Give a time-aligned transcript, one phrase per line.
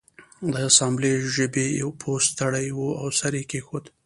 [0.53, 1.65] د اسامبلۍ ژبې
[2.01, 3.85] پوه ستړی و او سر یې کیښود